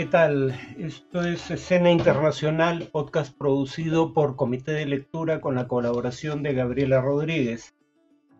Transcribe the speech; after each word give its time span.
¿qué 0.00 0.06
tal? 0.06 0.58
Esto 0.78 1.20
es 1.20 1.50
Escena 1.50 1.90
Internacional, 1.90 2.88
podcast 2.90 3.36
producido 3.36 4.14
por 4.14 4.34
Comité 4.34 4.72
de 4.72 4.86
Lectura 4.86 5.42
con 5.42 5.56
la 5.56 5.68
colaboración 5.68 6.42
de 6.42 6.54
Gabriela 6.54 7.02
Rodríguez. 7.02 7.74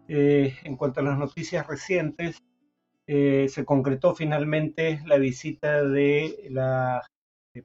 Eh, 0.09 0.57
en 0.65 0.79
cuanto 0.79 1.01
a 1.01 1.03
las 1.03 1.19
noticias 1.19 1.67
recientes, 1.67 2.43
eh, 3.07 3.47
se 3.51 3.67
concretó 3.67 4.15
finalmente 4.15 5.03
la 5.05 5.19
visita 5.19 5.85
de 5.85 6.47
la 6.49 7.07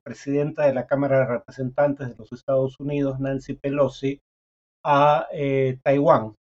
presidenta 0.04 0.66
de 0.66 0.73
la 0.73 0.88
Cámara 0.88 1.20
de 1.20 1.27
Representantes 1.27 2.09
de 2.09 2.16
los 2.18 2.34
Estados 2.34 2.77
Unidos, 2.82 3.21
Nancy 3.21 3.54
Pelosi, 3.54 4.20
a 4.84 5.25
eh, 5.32 5.80
Taiwán, 5.82 6.36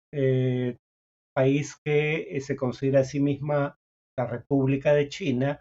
país 1.32 1.76
que 1.84 2.36
se 2.40 2.56
considera 2.56 3.02
a 3.02 3.04
sí 3.04 3.20
misma 3.20 3.78
la 4.16 4.26
República 4.26 4.92
de 4.92 5.08
China 5.08 5.60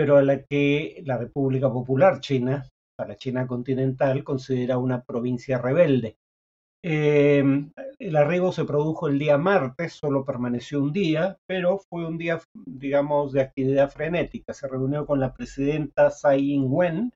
pero 0.00 0.16
a 0.16 0.22
la 0.22 0.42
que 0.44 1.02
la 1.04 1.18
República 1.18 1.70
Popular 1.70 2.20
China, 2.20 2.66
la 2.96 3.16
China 3.16 3.46
continental, 3.46 4.24
considera 4.24 4.78
una 4.78 5.02
provincia 5.02 5.58
rebelde. 5.58 6.16
Eh, 6.82 7.44
el 7.98 8.16
arribo 8.16 8.50
se 8.50 8.64
produjo 8.64 9.08
el 9.08 9.18
día 9.18 9.36
martes, 9.36 9.92
solo 9.92 10.24
permaneció 10.24 10.82
un 10.82 10.90
día, 10.90 11.36
pero 11.46 11.80
fue 11.90 12.06
un 12.06 12.16
día, 12.16 12.40
digamos, 12.54 13.32
de 13.32 13.42
actividad 13.42 13.90
frenética. 13.90 14.54
Se 14.54 14.68
reunió 14.68 15.04
con 15.04 15.20
la 15.20 15.34
presidenta 15.34 16.08
Tsai 16.08 16.50
Ing-wen, 16.50 17.12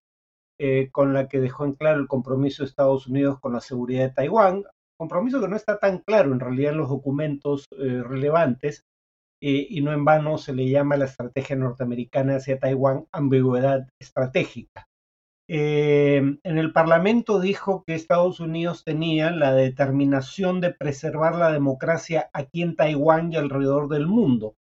eh, 0.61 0.91
con 0.93 1.15
la 1.15 1.27
que 1.27 1.41
dejó 1.41 1.65
en 1.65 1.77
claro 1.77 2.01
el 2.01 2.07
compromiso 2.07 2.65
de 2.65 2.69
Estados 2.69 3.07
Unidos 3.07 3.41
con 3.41 3.55
la 3.55 3.63
seguridad 3.63 4.03
de 4.03 4.13
Taiwán, 4.13 4.63
compromiso 4.99 5.41
que 5.41 5.49
no 5.49 5.57
está 5.57 5.79
tan 5.79 6.01
claro 6.01 6.35
en 6.35 6.41
realidad 6.41 6.73
en 6.73 6.79
los 6.81 6.91
documentos 6.91 7.65
eh, 7.79 8.03
relevantes, 8.05 8.85
eh, 9.47 9.67
y 9.69 9.83
no 9.83 9.93
en 9.93 10.07
vano 10.07 10.39
se 10.39 10.55
le 10.55 10.71
llama 10.71 10.97
la 10.97 11.05
estrategia 11.05 11.55
norteamericana 11.55 12.37
hacia 12.37 12.59
Taiwán 12.59 13.05
ambigüedad 13.13 13.87
estratégica. 14.01 14.89
Eh, 15.51 16.17
en 16.43 16.59
el 16.59 16.73
Parlamento 16.73 17.41
dijo 17.41 17.85
que 17.87 17.95
Estados 17.95 18.41
Unidos 18.41 18.85
tenía 18.85 19.31
la 19.33 19.53
determinación 19.53 20.63
de 20.63 20.73
preservar 20.73 21.35
la 21.35 21.53
democracia 21.53 22.31
aquí 22.33 22.63
en 22.63 22.75
Taiwán 22.75 23.35
y 23.35 23.37
alrededor 23.37 23.89
del 23.91 24.07
mundo, 24.07 24.55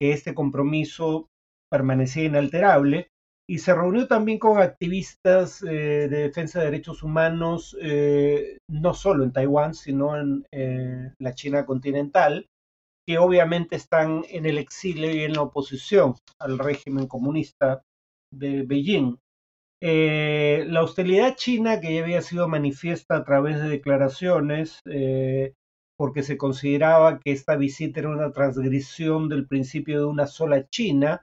que 0.00 0.12
este 0.12 0.32
compromiso 0.32 1.26
permanecía 1.68 2.22
inalterable 2.22 3.08
y 3.50 3.58
se 3.58 3.74
reunió 3.74 4.06
también 4.06 4.38
con 4.38 4.62
activistas 4.62 5.60
eh, 5.64 6.06
de 6.08 6.18
defensa 6.28 6.60
de 6.60 6.66
derechos 6.66 7.02
humanos, 7.02 7.76
no 8.70 8.94
solo 8.94 9.24
en 9.24 9.32
Taiwán, 9.32 9.74
sino 9.74 10.16
en 10.16 10.46
la 11.18 11.34
China 11.34 11.66
continental, 11.66 12.46
que 13.06 13.18
obviamente 13.18 13.76
están 13.76 14.24
en 14.28 14.46
el 14.46 14.58
exilio 14.58 15.14
y 15.14 15.24
en 15.24 15.34
la 15.34 15.42
oposición 15.42 16.14
al 16.38 16.58
régimen 16.58 17.06
comunista 17.06 17.82
de 18.32 18.62
Beijing. 18.62 19.18
Eh, 19.82 20.64
la 20.68 20.82
hostilidad 20.82 21.36
china, 21.36 21.80
que 21.80 21.94
ya 21.94 22.02
había 22.02 22.22
sido 22.22 22.48
manifiesta 22.48 23.16
a 23.16 23.24
través 23.24 23.60
de 23.60 23.68
declaraciones, 23.68 24.80
eh, 24.86 25.52
porque 25.96 26.22
se 26.22 26.38
consideraba 26.38 27.18
que 27.20 27.32
esta 27.32 27.56
visita 27.56 28.00
era 28.00 28.08
una 28.08 28.32
transgresión 28.32 29.28
del 29.28 29.46
principio 29.46 30.00
de 30.00 30.06
una 30.06 30.26
sola 30.26 30.66
China, 30.68 31.22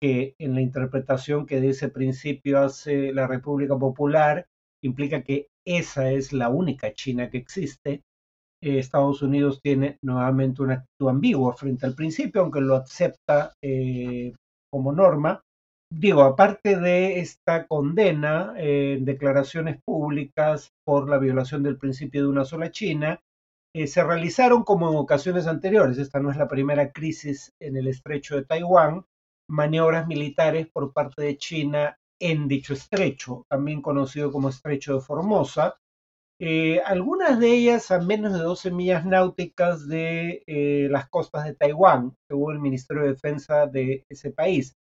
que 0.00 0.34
en 0.38 0.54
la 0.54 0.60
interpretación 0.60 1.46
que 1.46 1.60
de 1.60 1.70
ese 1.70 1.88
principio 1.88 2.58
hace 2.60 3.12
la 3.12 3.26
República 3.26 3.78
Popular, 3.78 4.46
implica 4.82 5.22
que 5.22 5.48
esa 5.64 6.10
es 6.10 6.32
la 6.32 6.48
única 6.48 6.92
China 6.92 7.30
que 7.30 7.38
existe, 7.38 8.02
eh, 8.64 8.78
Estados 8.78 9.20
Unidos 9.20 9.60
tiene 9.62 9.98
nuevamente 10.02 10.62
una 10.62 10.74
actitud 10.74 11.10
ambigua 11.10 11.54
frente 11.54 11.84
al 11.84 11.94
principio, 11.94 12.40
aunque 12.40 12.62
lo 12.62 12.76
acepta 12.76 13.52
eh, 13.62 14.32
como 14.72 14.90
norma. 14.90 15.42
Digo, 15.92 16.22
aparte 16.22 16.80
de 16.80 17.20
esta 17.20 17.66
condena 17.66 18.54
en 18.56 18.64
eh, 18.66 18.98
declaraciones 19.02 19.82
públicas 19.84 20.70
por 20.82 21.10
la 21.10 21.18
violación 21.18 21.62
del 21.62 21.76
principio 21.76 22.22
de 22.22 22.28
una 22.28 22.46
sola 22.46 22.70
China, 22.70 23.20
se 23.86 24.04
realizaron 24.04 24.62
como 24.62 24.88
en 24.88 24.96
ocasiones 24.96 25.48
anteriores, 25.48 25.98
esta 25.98 26.20
no 26.20 26.30
es 26.30 26.36
la 26.36 26.46
primera 26.46 26.92
crisis 26.92 27.52
en 27.60 27.76
el 27.76 27.88
estrecho 27.88 28.36
de 28.36 28.44
Taiwán, 28.44 29.04
maniobras 29.50 30.06
militares 30.06 30.68
por 30.72 30.92
parte 30.92 31.22
de 31.22 31.36
China 31.36 31.98
en 32.20 32.46
dicho 32.46 32.72
estrecho, 32.72 33.44
también 33.50 33.82
conocido 33.82 34.30
como 34.30 34.48
estrecho 34.48 34.94
de 34.94 35.00
Formosa, 35.00 35.76
eh, 36.46 36.82
algunas 36.84 37.40
de 37.40 37.54
ellas 37.54 37.90
a 37.90 38.00
menos 38.00 38.34
de 38.34 38.40
12 38.40 38.70
millas 38.70 39.06
náuticas 39.06 39.88
de 39.88 40.42
eh, 40.46 40.88
las 40.90 41.08
costas 41.08 41.46
de 41.46 41.54
Taiwán, 41.54 42.12
según 42.28 42.52
el 42.52 42.60
Ministerio 42.60 43.04
de 43.04 43.08
Defensa 43.14 43.66
de 43.66 44.04
ese 44.10 44.30
país. 44.30 44.74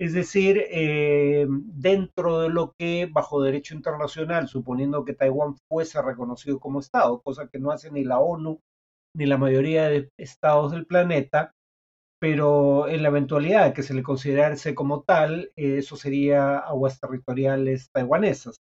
Es 0.00 0.14
decir, 0.14 0.64
eh, 0.70 1.46
dentro 1.50 2.40
de 2.40 2.48
lo 2.48 2.72
que 2.78 3.06
bajo 3.12 3.42
derecho 3.42 3.74
internacional, 3.74 4.48
suponiendo 4.48 5.04
que 5.04 5.12
Taiwán 5.12 5.56
fuese 5.68 6.00
reconocido 6.00 6.58
como 6.58 6.80
Estado, 6.80 7.20
cosa 7.20 7.48
que 7.48 7.58
no 7.58 7.70
hace 7.70 7.90
ni 7.90 8.02
la 8.02 8.18
ONU 8.18 8.58
ni 9.14 9.26
la 9.26 9.36
mayoría 9.36 9.90
de 9.90 10.08
estados 10.18 10.72
del 10.72 10.86
planeta, 10.86 11.52
pero 12.18 12.88
en 12.88 13.02
la 13.02 13.08
eventualidad 13.10 13.74
que 13.74 13.82
se 13.82 13.92
le 13.92 14.02
considerase 14.02 14.74
como 14.74 15.02
tal, 15.02 15.52
eso 15.54 15.96
sería 15.96 16.56
aguas 16.60 16.98
territoriales 16.98 17.90
taiwanesas. 17.92 18.56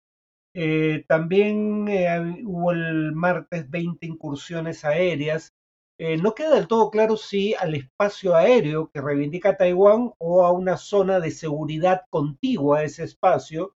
Eh, 0.58 1.04
también 1.10 1.86
eh, 1.90 2.42
hubo 2.46 2.72
el 2.72 3.12
martes 3.14 3.70
20 3.70 4.06
incursiones 4.06 4.86
aéreas. 4.86 5.54
Eh, 5.98 6.18
no 6.18 6.34
queda 6.34 6.56
del 6.56 6.68
todo 6.68 6.90
claro 6.92 7.18
si 7.18 7.54
al 7.56 7.76
espacio 7.76 8.36
aéreo 8.36 8.90
que 8.94 9.02
reivindica 9.02 9.58
Taiwán 9.58 10.14
o 10.18 10.46
a 10.46 10.52
una 10.54 10.78
zona 10.78 11.20
de 11.20 11.32
seguridad 11.32 12.04
contigua 12.10 12.80
a 12.80 12.84
ese 12.84 13.04
espacio 13.04 13.76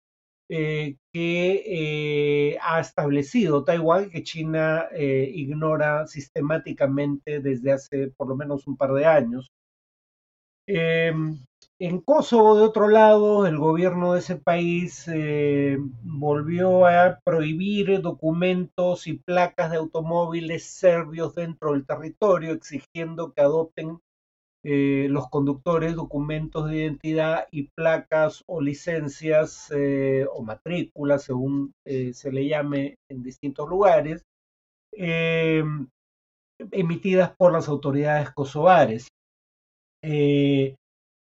que 0.48 0.98
ha 2.62 2.80
establecido 2.80 3.64
Taiwán, 3.64 4.10
que 4.10 4.22
China 4.22 4.86
ignora 4.96 6.06
sistemáticamente 6.06 7.40
desde 7.40 7.72
hace 7.72 8.08
por 8.16 8.28
lo 8.28 8.36
menos 8.36 8.66
un 8.68 8.76
par 8.76 8.92
de 8.92 9.06
años. 9.06 9.50
Em, 11.78 11.88
en 11.88 12.00
Kosovo, 12.00 12.56
de 12.56 12.64
otro 12.64 12.88
lado, 12.88 13.46
el 13.46 13.58
gobierno 13.58 14.12
de 14.12 14.20
ese 14.20 14.36
país 14.36 15.06
eh, 15.08 15.76
volvió 16.02 16.86
a 16.86 17.20
prohibir 17.24 18.00
documentos 18.00 19.06
y 19.06 19.14
placas 19.18 19.70
de 19.70 19.76
automóviles 19.76 20.64
serbios 20.64 21.34
dentro 21.34 21.72
del 21.72 21.86
territorio, 21.86 22.52
exigiendo 22.52 23.32
que 23.32 23.40
adopten 23.42 23.98
eh, 24.64 25.06
los 25.10 25.28
conductores 25.28 25.94
documentos 25.94 26.68
de 26.68 26.76
identidad 26.78 27.46
y 27.50 27.68
placas 27.76 28.42
o 28.46 28.60
licencias 28.60 29.70
eh, 29.74 30.26
o 30.32 30.42
matrículas, 30.42 31.24
según 31.24 31.72
se 31.84 32.32
le 32.32 32.48
llame 32.48 32.96
en 33.08 33.22
distintos 33.22 33.68
lugares, 33.68 34.22
emitidas 36.72 37.34
por 37.36 37.52
las 37.52 37.68
autoridades 37.68 38.30
kosovares. 38.30 39.08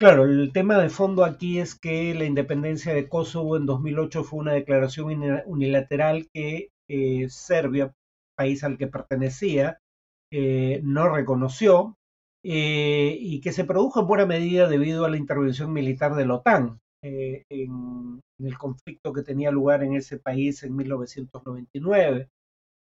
Claro, 0.02 0.24
el 0.24 0.52
tema 0.52 0.78
de 0.78 0.88
fondo 0.88 1.24
aquí 1.24 1.60
es 1.60 1.76
que 1.76 2.12
la 2.12 2.24
independencia 2.24 2.92
de 2.92 3.08
Kosovo 3.08 3.56
en 3.56 3.66
2008 3.66 4.24
fue 4.24 4.40
una 4.40 4.52
declaración 4.52 5.22
unilateral 5.46 6.28
que 6.34 6.70
eh, 6.88 7.28
Serbia, 7.28 7.94
país 8.36 8.64
al 8.64 8.78
que 8.78 8.88
pertenecía, 8.88 9.78
eh, 10.32 10.80
no 10.82 11.08
reconoció 11.08 11.94
eh, 12.42 13.16
y 13.16 13.40
que 13.40 13.52
se 13.52 13.62
produjo 13.62 14.00
en 14.00 14.08
buena 14.08 14.26
medida 14.26 14.66
debido 14.66 15.04
a 15.04 15.08
la 15.08 15.18
intervención 15.18 15.72
militar 15.72 16.16
de 16.16 16.26
la 16.26 16.34
OTAN 16.34 16.80
en, 17.00 17.44
en, 17.48 18.20
el 18.40 18.58
conflicto 18.58 19.12
que 19.12 19.22
tenía 19.22 19.52
lugar 19.52 19.84
en 19.84 19.94
ese 19.94 20.18
país 20.18 20.64
en 20.64 20.74
1999 20.74 22.28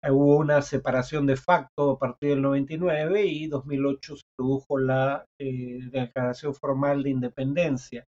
hubo 0.10 0.38
una 0.38 0.62
separación 0.62 1.28
de 1.28 1.36
facto 1.36 1.92
a 1.92 2.00
partir 2.00 2.32
del 2.32 2.42
99 2.42 3.26
y 3.26 3.48
2008 3.48 4.16
se 4.16 4.24
produjo 4.36 4.80
la 4.80 5.26
eh, 5.40 5.80
declaración 5.92 6.56
formal 6.56 7.04
de 7.04 7.12
independencia. 7.12 8.06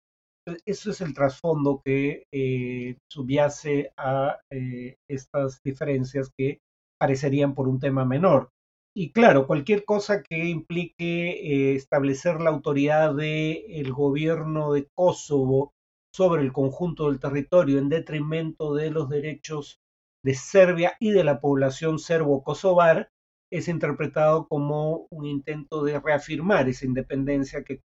Eso 0.66 0.92
es 0.92 1.02
el 1.02 1.14
trasfondo 1.14 1.82
que 1.84 2.24
eh, 2.32 2.98
subyace 3.12 3.92
a 3.98 4.40
eh, 4.50 4.96
estas 5.10 5.62
diferencias 5.64 6.32
que 6.36 6.60
parecerían 7.00 7.54
por 7.54 7.68
un 7.68 7.80
tema 7.80 8.06
menor. 8.06 8.50
Y 8.96 9.12
claro, 9.12 9.48
cualquier 9.48 9.86
cosa 9.86 10.22
que 10.22 10.50
implique 10.50 11.76
establecer 11.76 12.42
la 12.42 12.50
autoridad 12.50 13.16
del 13.16 13.94
gobierno 13.94 14.74
de 14.74 14.88
Kosovo 14.96 15.72
sobre 16.14 16.42
el 16.42 16.52
conjunto 16.52 17.10
del 17.10 17.20
territorio 17.20 17.80
en 17.80 17.88
detrimento 17.88 18.74
de 18.74 18.92
los 18.92 19.08
derechos 19.10 19.80
de 20.24 20.36
Serbia 20.36 20.96
y 21.00 21.12
de 21.12 21.24
la 21.24 21.40
población 21.40 22.00
serbo-kosovar 22.00 23.10
es 23.52 23.68
interpretado 23.68 24.48
como 24.48 25.08
un 25.12 25.26
intento 25.26 25.84
de 25.84 26.00
reafirmar 26.00 26.70
esa 26.70 26.86
independencia 26.86 27.64
que 27.64 27.82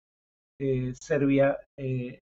eh, 0.61 0.93
Serbia 0.95 1.59
eh, 1.79 2.21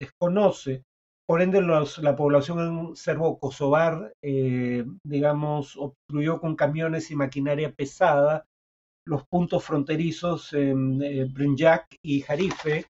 desconoce. 0.00 0.82
Por 1.26 1.42
ende, 1.42 1.60
la 1.60 2.16
población 2.16 2.96
serbo-kosovar, 2.96 4.14
eh, 4.24 4.84
digamos, 5.04 5.76
obstruyó 5.76 6.40
con 6.40 6.56
camiones 6.56 7.10
y 7.10 7.16
maquinaria 7.16 7.70
pesada 7.72 8.46
los 9.06 9.26
puntos 9.26 9.64
fronterizos 9.64 10.52
en 10.54 10.98
Brinjak 11.32 11.86
y 12.02 12.20
Jarife, 12.22 12.86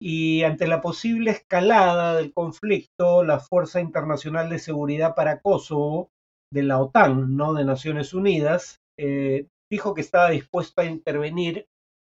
y 0.00 0.42
ante 0.42 0.66
la 0.66 0.80
posible 0.80 1.30
escalada 1.30 2.16
del 2.16 2.32
conflicto, 2.32 3.24
la 3.24 3.40
Fuerza 3.40 3.80
Internacional 3.80 4.50
de 4.50 4.58
Seguridad 4.58 5.14
para 5.14 5.40
Kosovo 5.40 6.10
de 6.52 6.62
la 6.62 6.80
OTAN, 6.80 7.36
no 7.36 7.54
de 7.54 7.64
Naciones 7.64 8.14
Unidas, 8.14 8.80
eh, 8.98 9.48
dijo 9.70 9.94
que 9.94 10.00
estaba 10.00 10.30
dispuesto 10.30 10.80
a 10.80 10.84
intervenir 10.86 11.66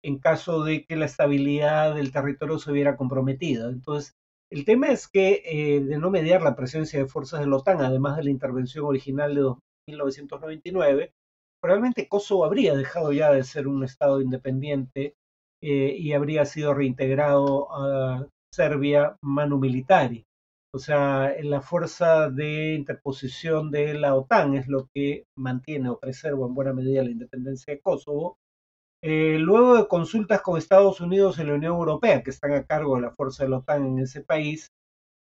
en 0.04 0.18
caso 0.18 0.62
de 0.62 0.84
que 0.84 0.96
la 0.96 1.06
estabilidad 1.06 1.94
del 1.94 2.12
territorio 2.12 2.58
se 2.58 2.72
viera 2.72 2.96
comprometida. 2.96 3.68
Entonces, 3.68 4.14
el 4.50 4.64
tema 4.64 4.88
es 4.88 5.08
que 5.08 5.42
eh, 5.44 5.80
de 5.80 5.98
no 5.98 6.10
mediar 6.10 6.42
la 6.42 6.56
presencia 6.56 6.98
de 6.98 7.06
fuerzas 7.06 7.40
de 7.40 7.46
la 7.46 7.56
OTAN, 7.56 7.80
además 7.80 8.16
de 8.16 8.24
la 8.24 8.30
intervención 8.30 8.84
original 8.84 9.34
de 9.34 9.42
1999, 9.88 11.12
probablemente 11.60 12.08
Kosovo 12.08 12.44
habría 12.44 12.74
dejado 12.74 13.12
ya 13.12 13.32
de 13.32 13.42
ser 13.44 13.66
un 13.66 13.84
Estado 13.84 14.20
independiente 14.20 15.16
eh, 15.60 15.94
y 15.98 16.12
habría 16.12 16.44
sido 16.44 16.74
reintegrado 16.74 17.68
a 17.72 18.26
Serbia 18.52 19.16
manu 19.22 19.58
militari. 19.58 20.24
O 20.74 20.78
sea, 20.78 21.34
la 21.42 21.60
fuerza 21.62 22.30
de 22.30 22.74
interposición 22.74 23.70
de 23.70 23.94
la 23.94 24.14
OTAN 24.14 24.54
es 24.54 24.68
lo 24.68 24.88
que 24.94 25.24
mantiene 25.36 25.88
o 25.88 25.98
preserva 25.98 26.46
en 26.46 26.54
buena 26.54 26.74
medida 26.74 27.02
la 27.02 27.10
independencia 27.10 27.72
de 27.74 27.80
Kosovo. 27.80 28.36
Eh, 29.02 29.38
luego 29.38 29.76
de 29.76 29.88
consultas 29.88 30.42
con 30.42 30.58
Estados 30.58 31.00
Unidos 31.00 31.38
y 31.38 31.44
la 31.44 31.54
Unión 31.54 31.72
Europea, 31.74 32.22
que 32.22 32.30
están 32.30 32.52
a 32.52 32.64
cargo 32.64 32.96
de 32.96 33.02
la 33.02 33.12
fuerza 33.12 33.44
de 33.44 33.50
la 33.50 33.58
OTAN 33.58 33.86
en 33.86 33.98
ese 34.00 34.22
país, 34.22 34.68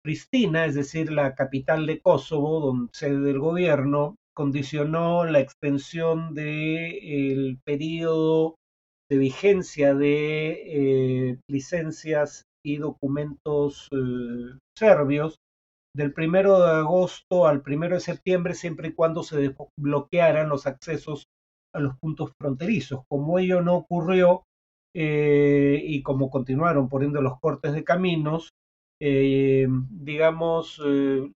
Pristina, 0.03 0.67
es 0.67 0.75
decir, 0.75 1.13
la 1.13 1.35
capital 1.35 1.87
de 1.87 2.01
Kosovo, 2.01 2.61
donde 2.61 2.91
sede 2.93 3.21
del 3.21 3.39
gobierno, 3.39 4.17
condicionó 4.35 5.25
la 5.25 5.41
extensión 5.41 6.35
del 6.35 7.59
periodo 7.65 8.57
de 9.11 9.19
vigencia 9.19 9.95
de 9.95 11.31
eh, 11.31 11.39
licencias 11.49 12.45
y 12.65 12.79
documentos 12.79 13.89
eh, 13.93 14.59
serbios 14.77 15.37
del 15.95 16.13
primero 16.13 16.61
de 16.61 16.71
agosto 16.73 17.47
al 17.47 17.63
primero 17.63 17.95
de 17.95 18.01
septiembre, 18.01 18.55
siempre 18.55 18.89
y 18.89 18.93
cuando 18.93 19.23
se 19.23 19.39
desbloquearan 19.39 20.49
los 20.49 20.67
accesos 20.67 21.25
a 21.75 21.81
los 21.81 21.97
puntos 21.99 22.33
fronterizos. 22.41 23.03
Como 23.09 23.39
ello 23.39 23.63
no 23.63 23.77
ocurrió 23.77 24.43
eh, 24.95 25.81
y 25.83 26.03
como 26.03 26.29
continuaron 26.29 26.89
poniendo 26.89 27.23
los 27.23 27.39
cortes 27.41 27.73
de 27.73 27.85
caminos, 27.85 28.51
digamos, 28.99 30.81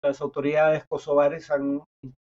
las 0.02 0.22
autoridades 0.22 0.87
kosovares 0.88 1.50
han, 1.50 1.82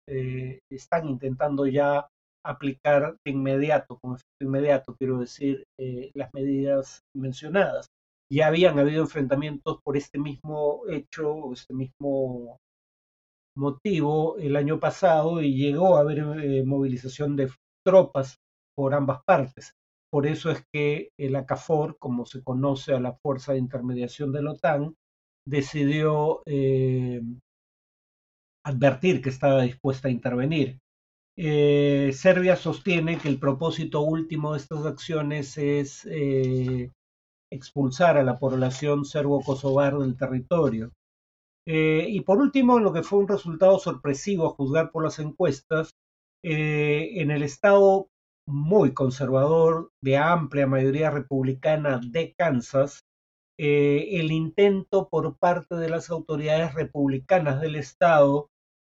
están 0.08 1.10
intentando 1.10 1.68
ya 1.68 2.08
aplicar 2.46 3.18
de 3.26 3.32
inmediato, 3.32 3.98
con 4.00 4.16
efecto 4.16 4.46
inmediato, 4.46 4.96
quiero 4.98 5.20
decir, 5.20 5.64
eh, 5.80 6.12
las 6.14 6.34
medidas 6.34 7.02
mencionadas. 7.16 7.88
Ya 8.32 8.48
habían 8.48 8.80
habido 8.80 9.04
enfrentamientos 9.04 9.80
por 9.84 9.98
este 9.98 10.20
mismo 10.20 10.82
hecho, 10.90 11.52
este 11.54 11.74
mismo 11.74 12.58
motivo 13.58 14.38
el 14.38 14.56
año 14.56 14.80
pasado 14.80 15.42
y 15.42 15.56
llegó 15.56 15.96
a 15.98 16.02
haber 16.02 16.20
eh, 16.20 16.64
movilización 16.66 17.36
de 17.36 17.50
tropas 17.86 18.38
por 18.76 18.94
ambas 18.94 19.24
partes. 19.26 19.74
Por 20.12 20.28
eso 20.28 20.52
es 20.52 20.64
que 20.74 21.10
el 21.20 21.36
ACAFOR, 21.36 21.98
como 22.00 22.26
se 22.26 22.44
conoce 22.44 22.94
a 22.94 23.00
la 23.00 23.14
Fuerza 23.22 23.54
de 23.54 23.60
Intermediación 23.60 24.32
de 24.32 24.44
la 24.44 24.52
OTAN, 24.52 24.96
decidió 25.48 26.42
eh, 26.46 27.22
advertir 28.66 29.22
que 29.22 29.30
estaba 29.30 29.62
dispuesta 29.62 30.08
a 30.08 30.12
intervenir. 30.12 30.80
Eh, 31.38 32.12
Serbia 32.14 32.56
sostiene 32.56 33.18
que 33.18 33.28
el 33.28 33.40
propósito 33.40 34.02
último 34.02 34.54
de 34.54 34.60
estas 34.60 34.86
acciones 34.86 35.58
es 35.58 36.06
eh, 36.10 36.92
expulsar 37.52 38.18
a 38.18 38.24
la 38.24 38.40
población 38.40 39.04
serbo-kosovar 39.04 39.98
del 39.98 40.16
territorio. 40.16 40.92
Eh, 41.68 42.06
y 42.10 42.22
por 42.22 42.38
último, 42.38 42.80
lo 42.80 42.94
que 42.94 43.04
fue 43.04 43.20
un 43.20 43.28
resultado 43.28 43.80
sorpresivo 43.80 44.46
a 44.46 44.52
juzgar 44.52 44.92
por 44.92 45.04
las 45.04 45.20
encuestas, 45.20 45.90
en 46.48 47.32
el 47.32 47.42
estado 47.42 48.10
muy 48.48 48.94
conservador 48.94 49.90
de 50.00 50.18
amplia 50.18 50.68
mayoría 50.68 51.10
republicana 51.10 52.00
de 52.00 52.36
Kansas, 52.38 53.00
el 53.58 54.32
intento 54.32 55.10
por 55.10 55.38
parte 55.40 55.74
de 55.74 55.90
las 55.90 56.12
autoridades 56.12 56.76
republicanas 56.76 57.62
del 57.62 57.78
estado 57.78 58.50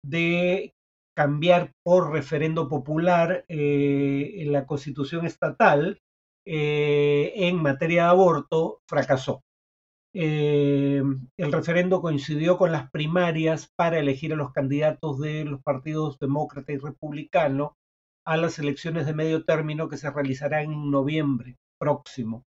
de 0.06 0.76
cambiar 1.20 1.74
por 1.84 2.14
referendo 2.14 2.70
popular 2.70 3.44
eh, 3.50 4.42
la 4.46 4.66
constitución 4.66 5.26
estatal 5.26 6.00
eh, 6.46 7.34
en 7.36 7.62
materia 7.62 8.04
de 8.04 8.10
aborto 8.12 8.80
fracasó. 8.88 9.44
Eh, 10.14 11.04
el 11.36 11.52
referendo 11.52 12.02
coincidió 12.02 12.58
con 12.58 12.72
las 12.72 12.90
primarias 12.90 13.70
para 13.76 14.00
elegir 14.00 14.32
a 14.32 14.38
los 14.38 14.54
candidatos 14.54 15.20
de 15.20 15.44
los 15.44 15.62
partidos 15.62 16.20
demócrata 16.20 16.72
y 16.72 16.78
republicano 16.78 17.76
a 18.26 18.38
las 18.38 18.58
elecciones 18.58 19.06
de 19.06 19.14
medio 19.14 19.44
término 19.44 19.90
que 19.90 19.98
se 19.98 20.10
realizarán 20.10 20.72
en 20.72 20.90
noviembre 20.90 21.58
próximo. 21.78 22.46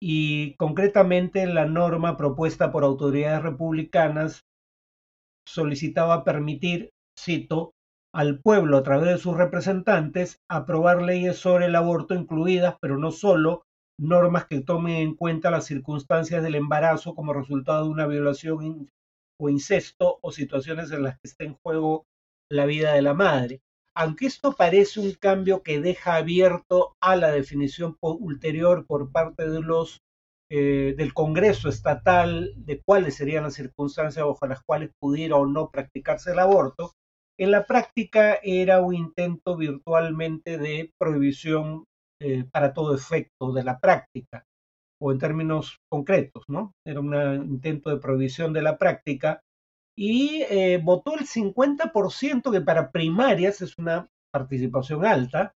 y 0.00 0.54
concretamente 0.56 1.44
la 1.46 1.66
norma 1.66 2.16
propuesta 2.16 2.70
por 2.70 2.84
autoridades 2.84 3.42
republicanas 3.42 4.44
solicitaba 5.46 6.24
permitir, 6.24 6.90
cito, 7.18 7.72
al 8.14 8.40
pueblo 8.40 8.76
a 8.76 8.82
través 8.82 9.08
de 9.08 9.18
sus 9.18 9.36
representantes 9.36 10.38
aprobar 10.50 11.02
leyes 11.02 11.38
sobre 11.38 11.66
el 11.66 11.76
aborto 11.76 12.14
incluidas, 12.14 12.76
pero 12.80 12.98
no 12.98 13.10
solo, 13.10 13.62
normas 13.98 14.46
que 14.46 14.60
tomen 14.60 14.96
en 14.96 15.14
cuenta 15.14 15.50
las 15.50 15.64
circunstancias 15.66 16.42
del 16.42 16.54
embarazo 16.54 17.14
como 17.14 17.32
resultado 17.32 17.84
de 17.84 17.90
una 17.90 18.06
violación 18.06 18.88
o 19.40 19.48
incesto 19.48 20.18
o 20.22 20.30
situaciones 20.30 20.90
en 20.92 21.04
las 21.04 21.14
que 21.14 21.28
esté 21.28 21.44
en 21.44 21.56
juego 21.64 22.04
la 22.50 22.66
vida 22.66 22.92
de 22.92 23.02
la 23.02 23.14
madre. 23.14 23.60
Aunque 23.94 24.26
esto 24.26 24.52
parece 24.52 25.00
un 25.00 25.12
cambio 25.12 25.62
que 25.62 25.80
deja 25.80 26.16
abierto 26.16 26.94
a 27.00 27.16
la 27.16 27.30
definición 27.30 27.96
ulterior 28.00 28.86
por 28.86 29.10
parte 29.12 29.48
de 29.48 29.60
los 29.60 30.00
eh, 30.54 30.94
del 30.98 31.14
Congreso 31.14 31.70
estatal 31.70 32.52
de 32.56 32.82
cuáles 32.84 33.14
serían 33.14 33.44
las 33.44 33.54
circunstancias 33.54 34.26
bajo 34.26 34.46
las 34.46 34.62
cuales 34.62 34.90
pudiera 35.00 35.36
o 35.36 35.46
no 35.46 35.70
practicarse 35.70 36.32
el 36.32 36.40
aborto, 36.40 36.92
en 37.40 37.52
la 37.52 37.64
práctica 37.64 38.38
era 38.42 38.82
un 38.82 38.94
intento 38.94 39.56
virtualmente 39.56 40.58
de 40.58 40.92
prohibición 41.00 41.84
eh, 42.20 42.44
para 42.52 42.74
todo 42.74 42.94
efecto 42.94 43.54
de 43.54 43.64
la 43.64 43.80
práctica, 43.80 44.44
o 45.00 45.10
en 45.10 45.18
términos 45.18 45.78
concretos, 45.90 46.44
¿no? 46.48 46.74
Era 46.86 47.00
un 47.00 47.14
intento 47.46 47.88
de 47.88 47.96
prohibición 47.96 48.52
de 48.52 48.60
la 48.60 48.76
práctica 48.76 49.40
y 49.96 50.42
eh, 50.50 50.78
votó 50.84 51.14
el 51.14 51.26
50%, 51.26 52.52
que 52.52 52.60
para 52.60 52.90
primarias 52.90 53.62
es 53.62 53.78
una 53.78 54.06
participación 54.30 55.06
alta, 55.06 55.54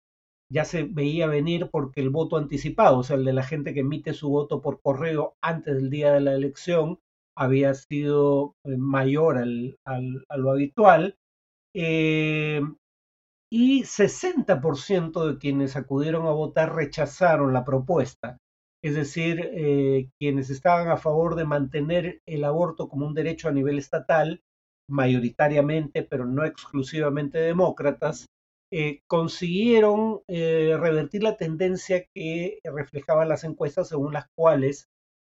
ya 0.53 0.65
se 0.65 0.85
veía 0.85 1.26
venir 1.26 1.69
porque 1.71 2.00
el 2.00 2.11
voto 2.11 2.37
anticipado, 2.37 2.99
o 2.99 3.03
sea, 3.03 3.17
el 3.17 3.25
de 3.25 3.33
la 3.33 3.43
gente 3.43 3.75
que 3.75 3.81
emite 3.81 4.12
su 4.15 4.29
voto 4.29 4.61
por 4.62 4.81
correo 4.81 5.35
antes 5.43 5.75
del 5.75 5.91
día 5.91 6.12
de 6.12 6.21
la 6.21 6.35
elección, 6.35 6.99
había 7.37 7.75
sido 7.75 8.55
eh, 8.65 8.76
mayor 8.76 9.38
al, 9.38 9.79
a 9.85 10.37
lo 10.37 10.50
habitual. 10.50 11.17
Eh, 11.75 12.62
y 13.50 13.85
60% 13.85 15.26
de 15.26 15.38
quienes 15.38 15.76
acudieron 15.76 16.26
a 16.26 16.31
votar 16.31 16.75
rechazaron 16.75 17.53
la 17.53 17.65
propuesta. 17.65 18.38
Es 18.83 18.95
decir, 18.95 19.50
eh, 19.53 20.11
quienes 20.19 20.50
estaban 20.50 20.88
a 20.88 20.97
favor 20.97 21.35
de 21.35 21.45
mantener 21.45 22.21
el 22.26 22.45
aborto 22.45 22.88
como 22.88 23.07
un 23.07 23.15
derecho 23.15 23.49
a 23.49 23.53
nivel 23.53 23.79
estatal, 23.79 24.43
mayoritariamente, 24.88 26.03
pero 26.03 26.26
no 26.26 26.45
exclusivamente 26.45 27.38
demócratas, 27.38 28.26
eh, 28.73 29.03
consiguieron 29.07 30.23
eh, 30.27 30.77
revertir 30.79 31.23
la 31.23 31.37
tendencia 31.37 32.05
que 32.13 32.59
reflejaban 32.65 33.29
las 33.29 33.45
encuestas 33.45 33.89
según 33.89 34.13
las 34.13 34.27
cuales, 34.37 34.89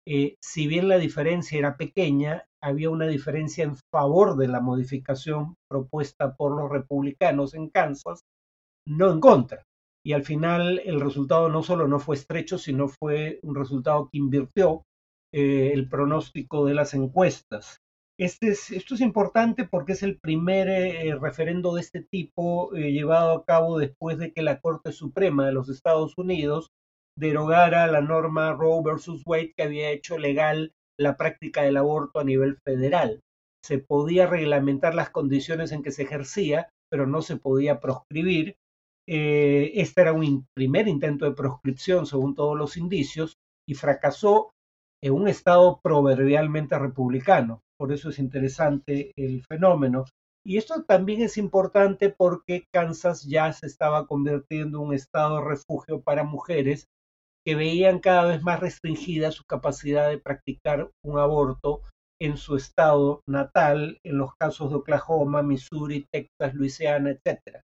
eh, 0.07 0.37
si 0.41 0.67
bien 0.67 0.87
la 0.87 0.97
diferencia 0.97 1.59
era 1.59 1.75
pequeña, 1.75 2.45
había 2.61 2.89
una 2.89 3.07
diferencia 3.07 3.65
en 3.65 3.75
favor 3.91 4.37
de 4.37 4.47
la 4.47 4.61
modificación 4.61 5.55
propuesta 5.69 6.35
por 6.35 6.55
los 6.55 6.71
republicanos 6.71 7.53
en 7.53 7.69
Kansas, 7.69 8.21
no 8.87 9.11
en 9.11 9.19
contra. 9.19 9.63
Y 10.05 10.13
al 10.13 10.23
final 10.23 10.81
el 10.85 11.01
resultado 11.01 11.49
no 11.49 11.63
solo 11.63 11.87
no 11.87 11.99
fue 11.99 12.15
estrecho, 12.15 12.57
sino 12.57 12.87
fue 12.87 13.39
un 13.43 13.55
resultado 13.55 14.07
que 14.09 14.19
invirtió 14.19 14.83
el 15.33 15.89
pronóstico 15.89 16.65
de 16.65 16.73
las 16.73 16.93
encuestas. 16.93 17.81
Este 18.19 18.49
esto 18.49 18.95
es 18.95 19.01
importante 19.01 19.65
porque 19.65 19.91
es 19.91 20.01
el 20.01 20.17
primer 20.17 20.69
eh, 20.69 21.15
referendo 21.21 21.75
de 21.75 21.81
este 21.81 22.01
tipo 22.01 22.75
eh, 22.75 22.91
llevado 22.91 23.31
a 23.33 23.45
cabo 23.45 23.77
después 23.77 24.17
de 24.17 24.33
que 24.33 24.41
la 24.41 24.59
Corte 24.59 24.91
Suprema 24.91 25.45
de 25.45 25.51
los 25.51 25.69
Estados 25.69 26.17
Unidos 26.17 26.71
derogara 27.15 27.85
la 27.85 28.01
norma 28.01 28.53
Roe 28.53 28.81
versus 28.83 29.21
Wade 29.25 29.53
que 29.55 29.63
había 29.63 29.91
hecho 29.91 30.17
legal 30.17 30.73
la 30.99 31.15
práctica 31.15 31.61
del 31.61 31.77
aborto 31.77 32.19
a 32.19 32.23
nivel 32.23 32.57
federal. 32.65 33.21
Se 33.63 33.77
podía 33.77 34.25
reglamentar 34.25 34.95
las 34.95 35.11
condiciones 35.11 35.71
en 35.71 35.83
que 35.83 35.91
se 35.91 36.03
ejercía, 36.03 36.69
pero 36.89 37.05
no 37.05 37.21
se 37.21 37.37
podía 37.37 37.79
proscribir. 37.79 38.55
Eh, 39.07 39.73
este 39.75 40.01
era 40.01 40.13
un 40.13 40.47
primer 40.55 40.87
intento 40.87 41.25
de 41.25 41.35
proscripción 41.35 42.07
según 42.07 42.33
todos 42.33 42.57
los 42.57 42.77
indicios, 42.77 43.37
y 43.67 43.75
fracasó 43.75 44.51
en 45.03 45.13
un 45.13 45.27
estado 45.27 45.79
proverbialmente 45.83 46.79
republicano. 46.79 47.61
Por 47.77 47.93
eso 47.93 48.09
es 48.09 48.19
interesante 48.19 49.11
el 49.15 49.43
fenómeno. 49.45 50.05
Y 50.45 50.57
esto 50.57 50.83
también 50.83 51.21
es 51.21 51.37
importante 51.37 52.09
porque 52.09 52.65
Kansas 52.73 53.23
ya 53.23 53.51
se 53.51 53.67
estaba 53.67 54.07
convirtiendo 54.07 54.79
en 54.79 54.87
un 54.87 54.93
estado 54.93 55.37
de 55.37 55.45
refugio 55.45 56.01
para 56.01 56.23
mujeres 56.23 56.87
que 57.45 57.55
veían 57.55 57.99
cada 57.99 58.25
vez 58.25 58.43
más 58.43 58.59
restringida 58.59 59.31
su 59.31 59.43
capacidad 59.45 60.09
de 60.09 60.19
practicar 60.19 60.89
un 61.03 61.19
aborto 61.19 61.81
en 62.19 62.37
su 62.37 62.55
estado 62.55 63.21
natal, 63.27 63.99
en 64.03 64.17
los 64.17 64.31
casos 64.39 64.69
de 64.69 64.77
Oklahoma, 64.77 65.43
Missouri, 65.43 66.07
Texas, 66.11 66.53
Luisiana, 66.53 67.11
etc. 67.11 67.61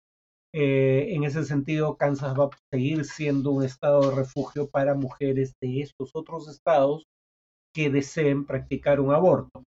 Eh, 0.54 1.14
en 1.16 1.24
ese 1.24 1.46
sentido, 1.46 1.96
Kansas 1.98 2.38
va 2.38 2.46
a 2.46 2.50
seguir 2.72 3.06
siendo 3.06 3.52
un 3.52 3.64
estado 3.64 4.10
de 4.10 4.16
refugio 4.16 4.70
para 4.70 4.96
mujeres 4.96 5.54
de 5.62 5.82
estos 5.82 6.12
otros 6.14 6.50
estados 6.50 7.06
que 7.74 7.90
deseen 7.90 8.46
practicar 8.46 9.00
un 9.00 9.14
aborto. 9.14 9.64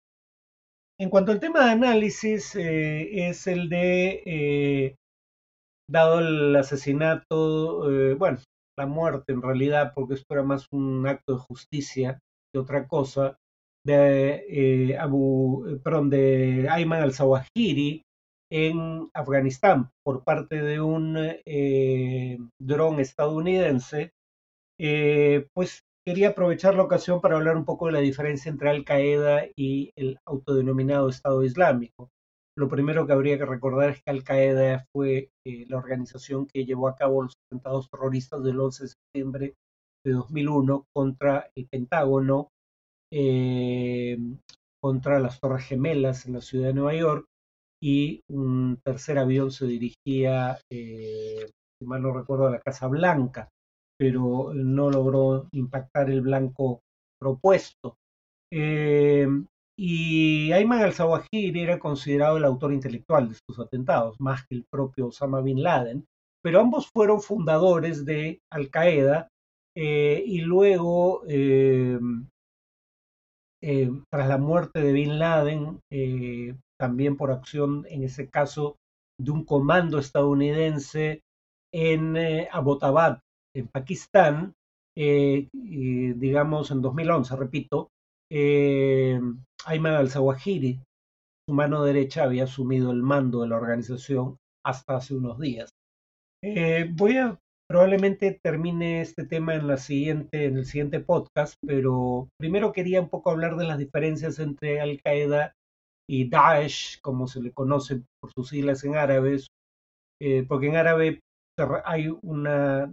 En 1.01 1.11
cuanto 1.11 1.33
al 1.33 1.41
tema 1.41 1.65
de 1.65 1.71
análisis, 1.73 2.55
eh, 2.55 3.29
es 3.29 3.47
el 3.47 3.69
de, 3.69 4.23
eh, 4.25 4.97
dado 5.89 6.21
el 6.21 6.55
asesinato, 6.57 8.17
bueno, 8.17 8.39
la 8.79 8.87
muerte 8.87 9.33
en 9.33 9.43
realidad, 9.43 9.93
porque 9.95 10.15
esto 10.15 10.35
era 10.35 10.43
más 10.43 10.67
un 10.73 11.07
acto 11.07 11.35
de 11.35 11.41
justicia 11.41 12.19
que 12.53 12.61
otra 12.61 12.87
cosa, 12.87 13.37
de 13.85 14.97
Abu, 15.01 15.81
perdón, 15.83 16.09
de 16.11 16.69
Ayman 16.71 17.03
al-Zawahiri, 17.03 18.03
en 18.53 19.09
Afganistán 19.15 19.89
por 20.05 20.25
parte 20.25 20.61
de 20.61 20.79
un 20.81 21.17
eh, 21.19 22.39
dron 22.61 23.01
estadounidense, 23.01 24.11
eh, 24.79 25.47
pues 25.55 25.81
quería 26.07 26.31
aprovechar 26.31 26.75
la 26.75 26.83
ocasión 26.83 27.21
para 27.21 27.37
hablar 27.37 27.57
un 27.57 27.65
poco 27.65 27.87
de 27.87 27.93
la 27.93 28.01
diferencia 28.01 28.51
entre 28.51 28.71
Al 28.71 28.85
Qaeda 28.85 29.47
y 29.57 29.93
el 29.97 30.19
autodenominado 30.27 31.09
Estado 31.09 31.43
Islámico. 31.45 32.11
Lo 32.57 32.69
primero 32.69 33.07
que 33.07 33.13
habría 33.13 33.39
que 33.39 33.47
recordar 33.47 33.91
es 33.91 34.03
que 34.03 34.11
Al 34.11 34.25
Qaeda 34.25 34.85
fue 34.93 35.31
eh, 35.47 35.65
la 35.69 35.79
organización 35.79 36.47
que 36.47 36.65
llevó 36.65 36.89
a 36.89 36.97
cabo 36.97 37.23
los 37.23 37.35
atentados 37.49 37.89
terroristas 37.91 38.43
del 38.43 38.61
11 38.61 38.85
de 38.85 38.89
septiembre 38.89 39.55
de 40.05 40.13
2001 40.13 40.85
contra 40.95 41.51
el 41.57 41.69
Pentágono, 41.69 42.49
contra 44.83 45.21
las 45.21 45.39
Torres 45.39 45.67
Gemelas 45.67 46.27
en 46.27 46.33
la 46.33 46.41
ciudad 46.41 46.69
de 46.69 46.75
Nueva 46.75 46.95
York 46.95 47.27
y 47.83 48.21
un 48.31 48.79
tercer 48.85 49.19
avión 49.19 49.51
se 49.51 49.67
dirigía, 49.67 50.59
eh, 50.71 51.51
si 51.79 51.87
mal 51.87 52.03
no 52.03 52.13
recuerdo, 52.13 52.47
a 52.47 52.51
la 52.51 52.61
Casa 52.61 52.87
Blanca, 52.87 53.49
pero 54.03 54.53
no 54.53 54.91
logró 54.91 55.47
impactar 55.53 56.11
el 56.11 56.23
blanco 56.23 56.81
propuesto. 57.21 57.99
Eh, 58.53 59.29
y 59.79 60.51
Ayman 60.51 60.83
al-Zawahiri 60.83 61.63
era 61.63 61.79
considerado 61.79 62.37
el 62.37 62.45
autor 62.45 62.73
intelectual 62.73 63.29
de 63.29 63.35
estos 63.35 63.61
atentados, 63.61 64.17
más 64.19 64.45
que 64.45 64.57
el 64.57 64.65
propio 64.69 65.07
Osama 65.07 65.41
bin 65.41 65.63
Laden, 65.63 66.05
pero 66.43 66.59
ambos 66.59 66.91
fueron 66.93 67.23
fundadores 67.23 68.05
de 68.05 68.41
Al-Qaeda 68.51 69.29
eh, 69.77 70.21
y 70.27 70.41
luego, 70.41 71.23
eh, 71.29 72.01
tras 74.11 74.29
la 74.29 74.39
muerte 74.39 74.81
de 74.81 74.93
bin 74.93 75.21
Laden, 75.21 75.79
también 76.77 77.17
por 77.17 77.31
acción, 77.31 77.87
en 77.89 78.03
ese 78.03 78.29
caso, 78.29 78.79
de 79.17 79.31
un 79.31 79.45
comando 79.45 80.01
estadounidense 80.01 81.21
en 81.73 82.17
Abbottabad, 82.51 83.21
en 83.55 83.69
Pakistán, 83.69 84.55
eh, 84.97 85.49
digamos 85.53 86.71
en 86.71 86.83
2011, 86.83 87.37
repito, 87.37 87.89
eh, 88.31 89.21
Ayman 89.67 89.95
al-Zawahiri, 89.95 90.81
su 91.49 91.55
mano 91.55 91.85
derecha, 91.85 92.25
había 92.25 92.45
asumido 92.45 92.91
el 92.91 93.03
mando 93.03 93.43
de 93.43 93.49
la 93.49 93.57
organización 93.57 94.37
hasta 94.65 94.97
hace 94.97 95.15
unos 95.15 95.39
días. 95.39 95.71
voy 96.97 97.19
a 97.19 97.39
probablemente 97.73 98.39
termine 98.45 99.01
este 99.01 99.25
tema 99.25 99.55
en 99.55 99.67
la 99.67 99.79
siguiente 99.79 100.45
en 100.45 100.59
el 100.59 100.67
siguiente 100.67 101.01
podcast, 101.01 101.55
pero 101.67 102.29
primero 102.39 102.71
quería 102.71 103.01
un 103.01 103.09
poco 103.09 103.31
hablar 103.31 103.57
de 103.57 103.65
las 103.65 103.79
diferencias 103.79 104.39
entre 104.41 104.79
Al 104.79 105.01
Qaeda 105.01 105.55
y 106.07 106.29
Daesh, 106.29 107.01
como 107.01 107.27
se 107.27 107.41
le 107.41 107.53
conoce 107.53 108.03
por 108.21 108.31
sus 108.35 108.51
siglas 108.51 108.85
en 108.85 108.97
árabes, 108.97 109.47
eh, 110.21 110.45
porque 110.47 110.67
en 110.67 110.77
árabe 110.77 111.21
hay 111.87 112.15
una, 112.21 112.93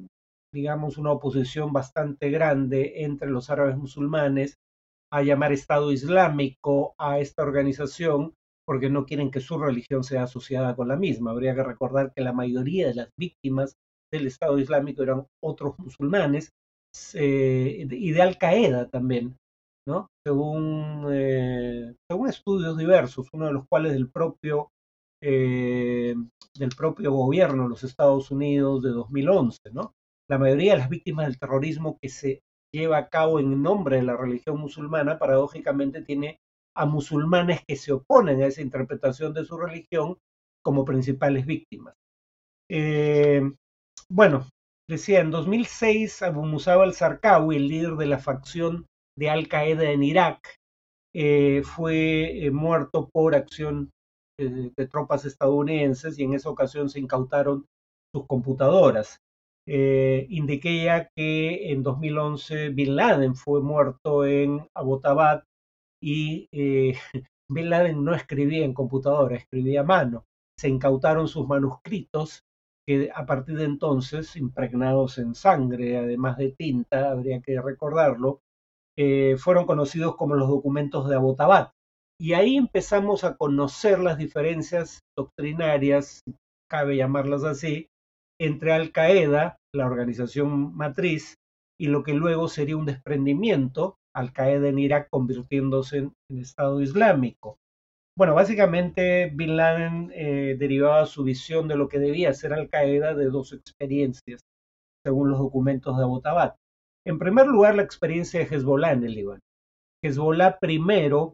digamos, 0.54 0.98
una 0.98 1.12
oposición 1.12 1.74
bastante 1.74 2.30
grande 2.30 3.04
entre 3.04 3.30
los 3.30 3.50
árabes 3.50 3.78
musulmanes 3.78 4.56
a 5.12 5.24
llamar 5.24 5.52
Estado 5.52 5.92
Islámico 5.92 6.94
a 6.98 7.20
esta 7.20 7.44
organización 7.44 8.34
porque 8.68 8.90
no 8.90 9.06
quieren 9.06 9.32
que 9.32 9.40
su 9.40 9.58
religión 9.58 10.04
sea 10.04 10.24
asociada 10.24 10.76
con 10.76 10.88
la 10.88 10.96
misma. 10.96 11.32
Habría 11.32 11.56
que 11.56 11.64
recordar 11.64 12.14
que 12.14 12.22
la 12.22 12.34
mayoría 12.34 12.88
de 12.88 12.96
las 12.96 13.10
víctimas 13.18 13.76
del 14.12 14.28
Estado 14.28 14.60
Islámico 14.60 15.02
eran 15.02 15.26
otros 15.44 15.78
musulmanes 15.80 16.52
y 17.14 18.12
de 18.12 18.22
Al 18.22 18.38
Qaeda 18.38 18.88
también. 18.88 19.36
Según, 20.24 21.08
eh, 21.12 21.96
según 22.08 22.30
estudios 22.30 22.78
diversos, 22.78 23.28
uno 23.34 23.48
de 23.48 23.54
los 23.54 23.68
cuales 23.68 23.94
del 23.94 24.10
propio, 24.12 24.70
eh, 25.20 26.14
del 26.56 26.70
propio 26.78 27.12
gobierno 27.12 27.64
de 27.64 27.70
los 27.70 27.84
Estados 27.84 28.30
Unidos 28.30 28.84
de 28.84 28.90
2011, 28.92 29.58
¿no? 29.74 29.94
La 30.30 30.38
mayoría 30.38 30.74
de 30.74 30.80
las 30.80 30.90
víctimas 30.90 31.26
del 31.26 31.40
terrorismo 31.40 31.98
que 32.00 32.10
se 32.10 32.42
lleva 32.72 32.98
a 32.98 33.10
cabo 33.10 33.40
en 33.40 33.64
nombre 33.64 33.98
de 33.98 34.04
la 34.04 34.16
religión 34.16 34.60
musulmana, 34.60 35.18
paradójicamente 35.18 36.04
tiene 36.04 36.38
a 36.78 36.86
musulmanes 36.86 37.62
que 37.68 37.76
se 37.76 37.92
oponen 37.92 38.42
a 38.42 38.46
esa 38.46 38.62
interpretación 38.62 39.34
de 39.34 39.44
su 39.44 39.58
religión 39.58 40.18
como 40.64 40.86
principales 40.86 41.48
víctimas. 41.48 41.96
Eh, 42.70 43.42
bueno, 44.08 44.48
decía, 44.88 45.22
en 45.22 45.32
2006 45.32 46.22
Abu 46.22 46.46
Musab 46.46 46.82
al-Zarqawi, 46.82 47.56
el 47.56 47.68
líder 47.68 47.96
de 47.96 48.06
la 48.06 48.20
facción 48.20 48.86
de 49.18 49.30
Al 49.32 49.48
Qaeda 49.48 49.90
en 49.90 50.04
Irak, 50.04 50.56
eh, 51.16 51.64
fue 51.64 52.46
eh, 52.46 52.52
muerto 52.52 53.10
por 53.12 53.34
acción 53.34 53.90
de 54.38 54.88
tropas 54.88 55.26
estadounidenses 55.26 56.18
y 56.18 56.24
en 56.24 56.34
esa 56.34 56.50
ocasión 56.50 56.90
se 56.90 57.00
incautaron 57.00 57.66
sus 58.14 58.26
computadoras. 58.26 59.20
Indiqué 59.70 60.84
ya 60.84 61.10
que 61.16 61.72
en 61.72 61.84
2011 61.84 62.70
Bin 62.70 62.96
Laden 62.96 63.36
fue 63.36 63.62
muerto 63.62 64.26
en 64.26 64.68
Abbottabad 64.76 65.44
y 66.02 66.48
Bin 67.50 67.70
Laden 67.70 68.04
no 68.04 68.16
escribía 68.16 68.66
en 68.66 68.74
computadora, 68.74 69.36
escribía 69.36 69.82
a 69.82 69.84
mano. 69.84 70.26
Se 70.58 70.70
incautaron 70.70 71.28
sus 71.28 71.48
manuscritos 71.48 72.44
que 72.90 73.12
a 73.14 73.24
partir 73.28 73.56
de 73.58 73.66
entonces, 73.66 74.36
impregnados 74.36 75.20
en 75.20 75.36
sangre, 75.36 75.98
además 75.98 76.38
de 76.38 76.56
tinta, 76.58 77.12
habría 77.12 77.40
que 77.40 77.62
recordarlo, 77.62 78.42
eh, 78.98 79.38
fueron 79.38 79.68
conocidos 79.68 80.16
como 80.16 80.34
los 80.34 80.50
documentos 80.50 81.08
de 81.08 81.16
Abbottabad. 81.16 81.72
Y 82.20 82.34
ahí 82.34 82.58
empezamos 82.58 83.24
a 83.24 83.38
conocer 83.38 84.00
las 84.00 84.18
diferencias 84.18 85.02
doctrinarias, 85.16 86.24
cabe 86.68 86.98
llamarlas 86.98 87.44
así, 87.44 87.90
entre 88.42 88.74
Al 88.74 88.92
Qaeda, 88.92 89.59
la 89.74 89.86
organización 89.86 90.76
matriz, 90.76 91.36
y 91.80 91.88
lo 91.88 92.04
que 92.04 92.14
luego 92.14 92.48
sería 92.48 92.78
un 92.78 92.86
desprendimiento, 92.86 93.98
Al 94.16 94.34
Qaeda 94.34 94.68
en 94.68 94.80
Irak 94.80 95.08
convirtiéndose 95.10 95.98
en, 95.98 96.14
Estado 96.30 96.82
Islámico. 96.82 97.58
Bueno, 98.18 98.36
básicamente 98.36 99.32
Bin 99.34 99.56
Laden 99.56 100.12
eh, 100.14 100.58
derivaba 100.60 101.06
su 101.06 101.24
visión 101.24 101.68
de 101.68 101.78
lo 101.78 101.88
que 101.88 102.00
debía 102.00 102.34
ser 102.34 102.54
Al 102.54 102.70
Qaeda 102.70 103.14
de 103.14 103.30
dos 103.30 103.54
experiencias, 103.54 104.42
según 105.06 105.30
los 105.30 105.40
documentos 105.40 105.98
de 105.98 106.04
Abbottabad. 106.04 106.56
En 107.08 107.18
primer 107.18 107.48
lugar, 107.48 107.76
la 107.76 107.84
experiencia 107.84 108.40
de 108.40 108.46
Hezbollah 108.46 108.92
en 108.92 109.04
el 109.06 109.16
Líbano. 109.16 109.40
Hezbollah 110.04 110.60
primero, 110.60 111.34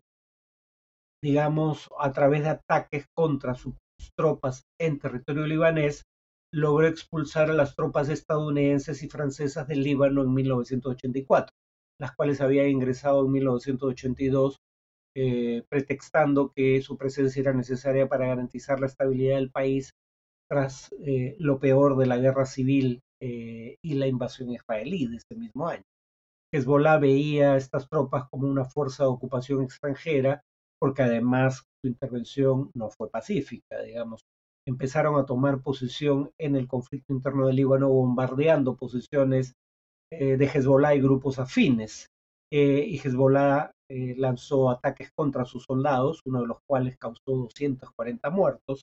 digamos, 1.24 1.89
a 2.00 2.12
través 2.12 2.44
de 2.44 2.50
ataques 2.50 3.06
contra 3.15 3.56
sus 3.56 3.75
tropas 4.15 4.63
en 4.80 5.00
territorio 5.00 5.48
libanés, 5.48 6.04
logró 6.56 6.88
expulsar 6.88 7.52
a 7.52 7.54
las 7.54 7.76
tropas 7.76 8.08
estadounidenses 8.08 9.04
y 9.04 9.10
francesas 9.10 9.68
del 9.68 9.84
Líbano 9.84 10.22
en 10.24 10.34
1984, 10.34 11.54
las 12.00 12.16
cuales 12.16 12.40
habían 12.40 12.70
ingresado 12.70 13.26
en 13.26 13.32
1982 13.34 14.56
eh, 15.18 15.64
pretextando 15.68 16.54
que 16.56 16.82
su 16.82 16.98
presencia 16.98 17.42
era 17.42 17.54
necesaria 17.54 18.08
para 18.08 18.28
garantizar 18.28 18.80
la 18.80 18.86
estabilidad 18.86 19.36
del 19.36 19.52
país 19.52 19.92
tras 20.50 20.94
eh, 21.06 21.36
lo 21.40 21.60
peor 21.60 21.98
de 21.98 22.06
la 22.06 22.18
guerra 22.18 22.46
civil 22.46 23.02
eh, 23.22 23.76
y 23.84 23.96
la 23.96 24.08
invasión 24.08 24.52
israelí 24.52 25.08
de 25.08 25.18
ese 25.18 25.36
mismo 25.36 25.68
año. 25.68 25.84
Hezbollah 26.54 27.00
veía 27.00 27.54
a 27.54 27.58
estas 27.58 27.90
tropas 27.90 28.30
como 28.30 28.48
una 28.48 28.64
fuerza 28.64 29.04
de 29.04 29.10
ocupación 29.10 29.62
extranjera, 29.62 30.42
porque 30.80 31.04
además 31.04 31.66
su 31.82 31.90
intervención 31.90 32.72
no 32.74 32.90
fue 32.90 33.10
pacífica, 33.10 33.82
digamos. 33.82 34.22
Empezaron 34.68 35.20
a 35.20 35.26
tomar 35.26 35.62
posición 35.62 36.32
en 36.40 36.56
el 36.56 36.68
conflicto 36.68 37.14
interno 37.14 37.48
del 37.48 37.56
Líbano, 37.58 37.90
bombardeando 37.90 38.76
posiciones 38.76 39.54
de 40.12 40.46
Hezbollah 40.46 40.96
y 40.96 41.02
grupos 41.02 41.40
afines. 41.40 42.08
y 42.52 42.98
Hezbollah 42.98 43.72
lanzó 44.18 44.70
ataques 44.70 45.12
contra 45.16 45.46
sus 45.46 45.64
soldados, 45.64 46.22
uno 46.26 46.42
de 46.42 46.48
los 46.48 46.58
cuales 46.68 46.98
causó 46.98 47.22
240 47.26 48.30
muertos. 48.30 48.82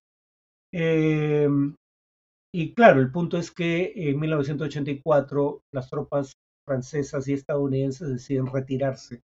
y 2.54 2.74
claro, 2.74 3.00
el 3.00 3.10
punto 3.10 3.38
es 3.38 3.50
que 3.50 3.92
en 3.96 4.20
1984 4.20 5.60
las 5.72 5.88
tropas 5.90 6.32
francesas 6.66 7.26
y 7.28 7.32
estadounidenses 7.32 8.08
deciden 8.08 8.46
retirarse 8.46 9.20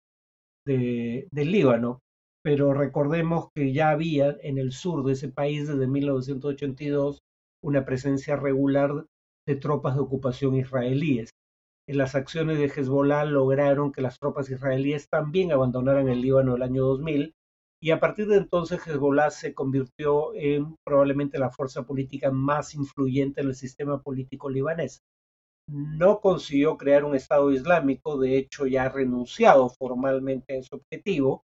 de, 0.65 1.27
del 1.31 1.51
Líbano, 1.51 1.99
pero 2.45 2.75
recordemos 2.75 3.49
que 3.55 3.73
ya 3.73 3.89
había 3.89 4.37
en 4.43 4.59
el 4.59 4.71
sur 4.71 5.03
de 5.03 5.13
ese 5.13 5.29
país 5.29 5.67
desde 5.67 5.87
1982 5.87 7.23
una 7.63 7.85
presencia 7.85 8.35
regular 8.35 9.07
de 9.47 9.55
tropas 9.55 9.95
de 9.95 10.01
ocupación 10.01 10.55
israelíes. 10.55 11.31
En 11.89 11.97
las 11.97 12.13
acciones 12.13 12.59
de 12.59 12.65
Hezbollah 12.65 13.25
lograron 13.25 13.91
que 13.91 14.03
las 14.03 14.19
tropas 14.19 14.47
israelíes 14.51 15.09
también 15.09 15.51
abandonaran 15.51 16.07
el 16.07 16.21
Líbano 16.21 16.55
el 16.55 16.61
año 16.61 16.83
2000 16.83 17.33
y 17.81 17.89
a 17.89 17.99
partir 17.99 18.27
de 18.27 18.37
entonces 18.37 18.79
Hezbollah 18.85 19.31
se 19.31 19.55
convirtió 19.55 20.35
en 20.35 20.75
probablemente 20.85 21.39
la 21.39 21.49
fuerza 21.49 21.81
política 21.81 22.29
más 22.29 22.75
influyente 22.75 23.41
en 23.41 23.47
el 23.47 23.55
sistema 23.55 24.03
político 24.03 24.51
libanés 24.51 25.01
no 25.67 26.21
consiguió 26.21 26.77
crear 26.77 27.05
un 27.05 27.15
Estado 27.15 27.51
Islámico, 27.51 28.19
de 28.19 28.37
hecho 28.37 28.67
ya 28.67 28.83
ha 28.83 28.89
renunciado 28.89 29.69
formalmente 29.69 30.53
a 30.53 30.57
ese 30.57 30.75
objetivo, 30.75 31.43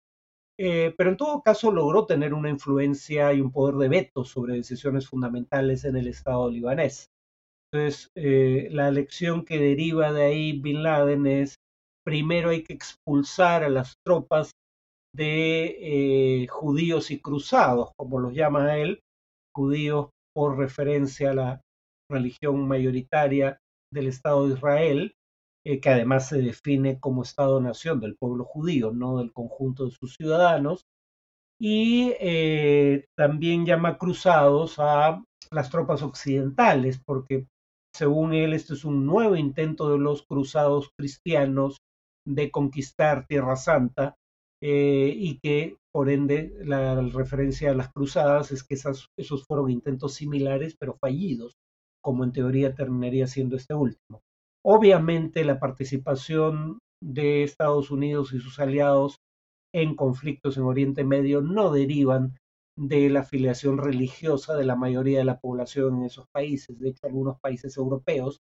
eh, 0.59 0.93
pero 0.97 1.09
en 1.09 1.17
todo 1.17 1.41
caso 1.41 1.71
logró 1.71 2.05
tener 2.05 2.33
una 2.33 2.49
influencia 2.49 3.33
y 3.33 3.41
un 3.41 3.51
poder 3.51 3.75
de 3.75 3.89
veto 3.89 4.23
sobre 4.23 4.55
decisiones 4.55 5.07
fundamentales 5.07 5.85
en 5.85 5.95
el 5.95 6.07
Estado 6.07 6.49
libanés. 6.49 7.07
Entonces, 7.73 8.09
eh, 8.15 8.67
la 8.71 8.91
lección 8.91 9.45
que 9.45 9.57
deriva 9.57 10.11
de 10.11 10.23
ahí 10.23 10.59
Bin 10.59 10.83
Laden 10.83 11.25
es, 11.25 11.55
primero 12.05 12.49
hay 12.49 12.63
que 12.63 12.73
expulsar 12.73 13.63
a 13.63 13.69
las 13.69 13.95
tropas 14.05 14.51
de 15.15 16.43
eh, 16.43 16.47
judíos 16.47 17.11
y 17.11 17.19
cruzados, 17.19 17.91
como 17.97 18.19
los 18.19 18.33
llama 18.33 18.77
él, 18.77 18.99
judíos 19.55 20.09
por 20.33 20.57
referencia 20.57 21.31
a 21.31 21.35
la 21.35 21.61
religión 22.09 22.67
mayoritaria 22.67 23.57
del 23.93 24.07
Estado 24.07 24.47
de 24.47 24.55
Israel, 24.55 25.13
eh, 25.65 25.79
que 25.79 25.89
además 25.89 26.27
se 26.29 26.41
define 26.41 26.99
como 26.99 27.23
Estado-nación 27.23 27.99
del 27.99 28.15
pueblo 28.15 28.45
judío, 28.45 28.91
no 28.91 29.17
del 29.17 29.31
conjunto 29.31 29.85
de 29.85 29.91
sus 29.91 30.15
ciudadanos, 30.15 30.85
y 31.59 32.13
eh, 32.19 33.05
también 33.15 33.65
llama 33.65 33.97
cruzados 33.97 34.79
a 34.79 35.23
las 35.51 35.69
tropas 35.69 36.01
occidentales, 36.01 36.99
porque 37.05 37.45
según 37.93 38.33
él 38.33 38.53
este 38.53 38.73
es 38.73 38.85
un 38.85 39.05
nuevo 39.05 39.35
intento 39.35 39.91
de 39.91 39.99
los 39.99 40.23
cruzados 40.23 40.89
cristianos 40.97 41.77
de 42.25 42.49
conquistar 42.51 43.27
Tierra 43.27 43.55
Santa 43.55 44.15
eh, 44.61 45.13
y 45.15 45.39
que 45.39 45.77
por 45.91 46.09
ende 46.09 46.53
la, 46.63 47.01
referencia 47.01 47.71
a 47.71 47.75
las 47.75 47.91
cruzadas 47.91 48.51
es 48.51 48.63
que 48.63 48.75
esos 48.75 49.45
fueron 49.45 49.69
intentos 49.69 50.13
similares 50.13 50.75
pero 50.79 50.97
fallidos 50.99 51.57
como 52.01 52.23
en 52.23 52.31
teoría 52.31 52.73
terminaría 52.73 53.27
siendo 53.27 53.55
este 53.55 53.73
último. 53.73 54.21
Obviamente 54.63 55.43
la 55.43 55.59
participación 55.59 56.79
de 57.03 57.43
Estados 57.43 57.89
Unidos 57.89 58.33
y 58.33 58.39
sus 58.39 58.59
aliados 58.59 59.17
en 59.73 59.95
conflictos 59.95 60.57
en 60.57 60.63
Oriente 60.63 61.03
Medio 61.03 61.41
no 61.41 61.71
derivan 61.71 62.37
de 62.77 63.09
la 63.09 63.21
afiliación 63.21 63.77
religiosa 63.77 64.55
de 64.55 64.65
la 64.65 64.75
mayoría 64.75 65.19
de 65.19 65.25
la 65.25 65.39
población 65.39 65.97
en 65.97 66.03
esos 66.05 66.25
países. 66.33 66.79
De 66.79 66.89
hecho, 66.89 67.07
algunos 67.07 67.39
países 67.39 67.75
europeos 67.77 68.39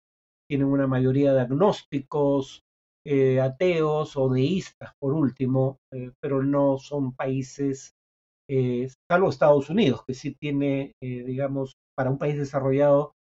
tienen 0.49 0.69
una 0.69 0.87
mayoría 0.87 1.33
de 1.33 1.41
agnósticos, 1.41 2.63
eh, 3.07 3.41
ateos 3.41 4.17
o 4.17 4.29
deístas, 4.29 4.93
por 5.01 5.15
último, 5.15 5.79
eh, 5.93 6.11
pero 6.21 6.43
no 6.43 6.79
son 6.79 7.15
países, 7.15 7.93
eh, 8.49 8.89
salvo 9.11 9.31
Estados 9.31 9.71
Unidos, 9.71 10.05
que 10.07 10.15
sí 10.15 10.35
tiene, 10.35 10.93
digamos, 11.01 11.75
para 11.97 12.11
un 12.11 12.19
país 12.19 12.37
desarrollado, 12.37 13.13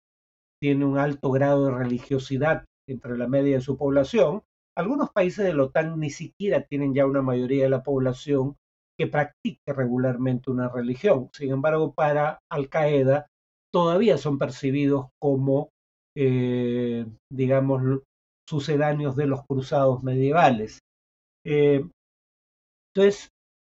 tiene 0.62 0.86
un 0.86 0.98
alto 0.98 1.32
grado 1.32 1.66
de 1.66 1.72
religiosidad 1.72 2.66
entre 2.91 3.17
la 3.17 3.28
media 3.28 3.56
de 3.56 3.62
su 3.62 3.78
población, 3.78 4.41
algunos 4.78 5.12
países 5.12 5.45
de 5.45 5.54
la 5.54 5.63
OTAN 5.63 5.99
ni 5.99 6.10
siquiera 6.10 6.62
tienen 6.62 6.93
ya 6.93 7.06
una 7.06 7.21
mayoría 7.21 7.63
de 7.63 7.69
la 7.69 7.84
población 7.84 8.56
que 8.97 9.08
practique 9.08 9.73
regularmente 9.73 10.52
una 10.52 10.69
religión. 10.69 11.30
Sin 11.34 11.52
embargo, 11.52 11.93
para 11.93 12.39
Al 12.52 12.69
Qaeda 12.69 13.28
todavía 13.73 14.17
son 14.17 14.38
percibidos 14.38 15.08
como, 15.21 15.69
eh, 16.17 17.06
digamos, 17.32 18.02
sucedáneos 18.47 19.15
de 19.15 19.28
los 19.28 19.45
cruzados 19.45 20.04
medievales. 20.04 20.80
Eh, 21.45 21.86
entonces, 22.93 23.30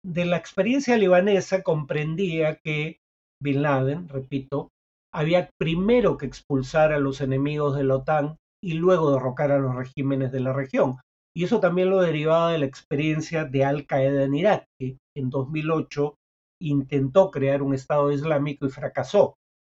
de 0.04 0.24
la 0.24 0.36
experiencia 0.36 0.96
libanesa 0.96 1.62
comprendía 1.62 2.56
que 2.56 2.98
Bin 3.42 3.62
Laden, 3.62 4.08
repito, 4.08 4.68
había 5.12 5.50
primero 5.58 6.16
que 6.16 6.26
expulsar 6.26 6.92
a 6.92 6.98
los 6.98 7.20
enemigos 7.20 7.76
de 7.76 7.84
la 7.84 7.96
OTAN 7.96 8.36
y 8.62 8.74
luego 8.74 9.12
derrocar 9.12 9.52
a 9.52 9.58
los 9.58 9.74
regímenes 9.74 10.32
de 10.32 10.40
la 10.40 10.52
región. 10.52 10.96
Y 11.34 11.44
eso 11.44 11.60
también 11.60 11.90
lo 11.90 12.00
derivaba 12.00 12.52
de 12.52 12.58
la 12.58 12.66
experiencia 12.66 13.44
de 13.44 13.64
Al 13.64 13.86
Qaeda 13.86 14.24
en 14.24 14.34
Irak, 14.34 14.64
que 14.78 14.98
en 15.16 15.30
2008 15.30 16.14
intentó 16.60 17.30
crear 17.30 17.62
un 17.62 17.74
Estado 17.74 18.10
Islámico 18.12 18.66
y 18.66 18.70
fracasó. 18.70 19.36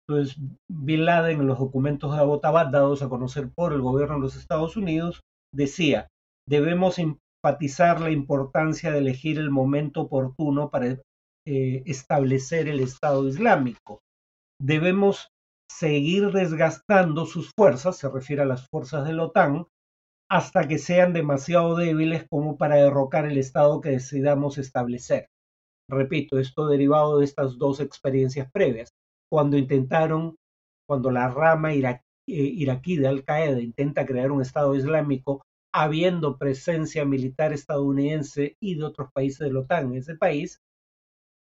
Entonces, 0.07 0.37
Bin 0.69 1.05
Laden, 1.05 1.41
en 1.41 1.47
los 1.47 1.59
documentos 1.59 2.13
de 2.13 2.19
Abbottabad 2.19 2.67
dados 2.67 3.01
a 3.01 3.09
conocer 3.09 3.51
por 3.55 3.73
el 3.73 3.81
gobierno 3.81 4.15
de 4.15 4.21
los 4.21 4.35
Estados 4.35 4.77
Unidos, 4.77 5.21
decía, 5.53 6.07
debemos 6.47 6.97
enfatizar 6.97 8.01
la 8.01 8.11
importancia 8.11 8.91
de 8.91 8.99
elegir 8.99 9.37
el 9.37 9.51
momento 9.51 10.01
oportuno 10.01 10.69
para 10.69 10.87
eh, 10.87 11.83
establecer 11.85 12.67
el 12.67 12.79
Estado 12.79 13.27
Islámico 13.27 13.99
debemos 14.61 15.30
seguir 15.77 16.31
desgastando 16.31 17.25
sus 17.25 17.51
fuerzas, 17.55 17.97
se 17.97 18.09
refiere 18.09 18.41
a 18.41 18.45
las 18.45 18.67
fuerzas 18.67 19.05
de 19.05 19.13
la 19.13 19.25
OTAN, 19.25 19.65
hasta 20.29 20.67
que 20.67 20.77
sean 20.77 21.13
demasiado 21.13 21.75
débiles 21.75 22.25
como 22.29 22.57
para 22.57 22.75
derrocar 22.75 23.25
el 23.25 23.37
Estado 23.37 23.81
que 23.81 23.89
decidamos 23.89 24.57
establecer. 24.57 25.27
Repito, 25.89 26.39
esto 26.39 26.67
derivado 26.67 27.19
de 27.19 27.25
estas 27.25 27.57
dos 27.57 27.79
experiencias 27.79 28.49
previas. 28.51 28.93
Cuando 29.29 29.57
intentaron, 29.57 30.35
cuando 30.87 31.11
la 31.11 31.29
rama 31.29 31.73
eh, 31.73 31.87
iraquí 32.27 32.97
de 32.97 33.07
Al 33.07 33.23
Qaeda 33.25 33.59
intenta 33.59 34.05
crear 34.05 34.31
un 34.31 34.41
Estado 34.41 34.75
islámico, 34.75 35.41
habiendo 35.73 36.37
presencia 36.37 37.05
militar 37.05 37.53
estadounidense 37.53 38.55
y 38.61 38.75
de 38.75 38.83
otros 38.83 39.09
países 39.13 39.39
de 39.39 39.53
la 39.53 39.61
OTAN 39.61 39.91
en 39.91 39.97
ese 39.97 40.15
país, 40.15 40.59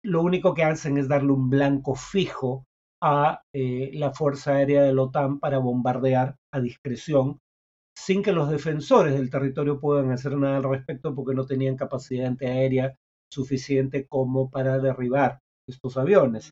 lo 0.03 0.21
único 0.21 0.53
que 0.53 0.63
hacen 0.63 0.97
es 0.97 1.07
darle 1.07 1.31
un 1.31 1.49
blanco 1.49 1.95
fijo 1.95 2.65
a 3.07 3.43
eh, 3.53 3.91
la 3.93 4.11
Fuerza 4.13 4.53
Aérea 4.53 4.81
de 4.81 4.91
la 4.91 5.03
OTAN 5.03 5.39
para 5.39 5.59
bombardear 5.59 6.37
a 6.51 6.59
discreción, 6.59 7.37
sin 7.95 8.23
que 8.23 8.31
los 8.31 8.49
defensores 8.49 9.13
del 9.13 9.29
territorio 9.29 9.79
puedan 9.79 10.09
hacer 10.11 10.35
nada 10.35 10.57
al 10.57 10.63
respecto 10.63 11.13
porque 11.13 11.35
no 11.35 11.45
tenían 11.45 11.77
capacidad 11.77 12.25
antiaérea 12.25 12.95
suficiente 13.31 14.07
como 14.07 14.49
para 14.49 14.79
derribar 14.79 15.39
estos 15.69 15.97
aviones. 15.97 16.49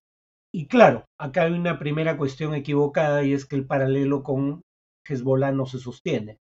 Y 0.53 0.67
claro, 0.67 1.05
acá 1.19 1.45
hay 1.45 1.53
una 1.53 1.79
primera 1.79 2.17
cuestión 2.17 2.53
equivocada 2.53 3.23
y 3.23 3.33
es 3.33 3.47
que 3.47 3.55
el 3.55 3.65
paralelo 3.65 4.21
con 4.21 4.61
Hezbollah 5.09 5.53
no 5.53 5.65
se 5.65 5.79
sostiene. 5.79 6.37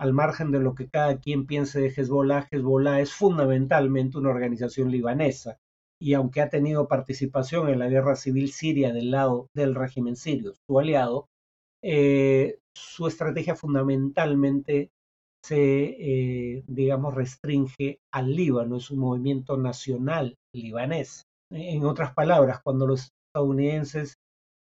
Al 0.00 0.14
margen 0.14 0.52
de 0.52 0.60
lo 0.60 0.74
que 0.74 0.88
cada 0.88 1.18
quien 1.18 1.44
piense 1.44 1.82
de 1.82 1.92
Hezbollah, 1.94 2.48
Hezbollah 2.50 3.02
es 3.02 3.12
fundamentalmente 3.12 4.16
una 4.16 4.30
organización 4.30 4.90
libanesa 4.90 5.58
y 6.00 6.14
aunque 6.14 6.40
ha 6.40 6.48
tenido 6.48 6.88
participación 6.88 7.68
en 7.68 7.78
la 7.78 7.88
guerra 7.88 8.16
civil 8.16 8.50
siria 8.52 8.92
del 8.92 9.10
lado 9.10 9.48
del 9.54 9.74
régimen 9.74 10.16
sirio, 10.16 10.54
su 10.66 10.78
aliado, 10.78 11.28
eh, 11.82 12.58
su 12.74 13.06
estrategia 13.06 13.54
fundamentalmente 13.54 14.90
se, 15.44 15.56
eh, 15.56 16.64
digamos, 16.66 17.14
restringe 17.14 17.98
al 18.12 18.34
Líbano, 18.34 18.76
es 18.76 18.90
un 18.90 18.98
movimiento 19.00 19.56
nacional 19.56 20.36
libanés. 20.54 21.24
En 21.50 21.84
otras 21.84 22.14
palabras, 22.14 22.60
cuando 22.62 22.86
los 22.86 23.10
estadounidenses 23.28 24.14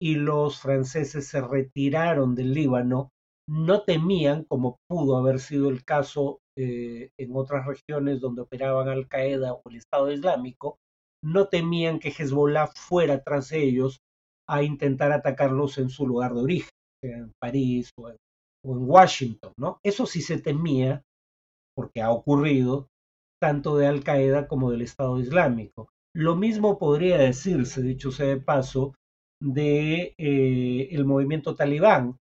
y 0.01 0.15
los 0.15 0.59
franceses 0.59 1.27
se 1.27 1.41
retiraron 1.41 2.35
del 2.35 2.53
Líbano, 2.53 3.09
no 3.49 3.83
temían, 3.83 4.43
como 4.43 4.77
pudo 4.87 5.17
haber 5.17 5.39
sido 5.39 5.69
el 5.69 5.83
caso 5.83 6.39
eh, 6.57 7.09
en 7.17 7.35
otras 7.35 7.65
regiones 7.65 8.19
donde 8.19 8.41
operaban 8.41 8.89
Al 8.89 9.07
Qaeda 9.07 9.53
o 9.53 9.61
el 9.69 9.77
Estado 9.77 10.11
Islámico, 10.11 10.77
no 11.27 11.49
temían 11.49 11.99
que 11.99 12.09
Hezbollah 12.09 12.67
fuera 12.67 13.21
tras 13.21 13.51
ellos 13.51 13.99
a 14.47 14.63
intentar 14.63 15.11
atacarlos 15.11 15.77
en 15.77 15.89
su 15.89 16.07
lugar 16.07 16.33
de 16.33 16.41
origen, 16.41 16.71
en 17.03 17.33
París 17.39 17.91
o 17.97 18.09
en, 18.09 18.17
Washington, 18.63 19.53
¿no? 19.57 19.79
Eso 19.81 20.05
sí 20.05 20.21
se 20.21 20.39
temía, 20.39 21.01
porque 21.73 22.01
ha 22.01 22.11
ocurrido, 22.11 22.87
tanto 23.41 23.77
de 23.77 23.87
Al 23.87 24.03
Qaeda 24.03 24.49
como 24.49 24.71
del 24.71 24.81
Estado 24.81 25.19
Islámico. 25.19 25.87
Lo 26.13 26.35
mismo 26.35 26.77
podría 26.77 27.17
decirse, 27.17 27.81
dicho 27.81 28.11
sea 28.11 28.27
de 28.27 28.41
paso, 28.41 28.93
de 29.41 30.15
eh, 30.17 31.03
movimiento 31.05 31.55
talibán, 31.55 32.17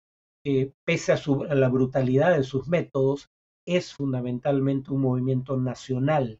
que 0.44 0.74
pese 0.84 1.12
a, 1.12 1.16
a 1.16 1.56
la 1.56 1.70
brutalidad 1.70 2.36
de 2.36 2.44
sus 2.44 2.68
métodos, 2.68 3.28
es 3.68 3.94
fundamentalmente 3.94 4.92
un 4.92 5.02
movimiento 5.02 5.58
nacional 5.58 6.40